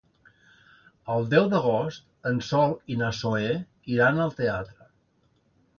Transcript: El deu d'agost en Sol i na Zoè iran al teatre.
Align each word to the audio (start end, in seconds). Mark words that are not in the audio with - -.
El 1.15 1.27
deu 1.33 1.49
d'agost 1.51 2.31
en 2.31 2.41
Sol 2.49 2.75
i 2.95 2.99
na 3.03 3.11
Zoè 3.21 3.53
iran 3.99 4.23
al 4.27 4.37
teatre. 4.41 4.93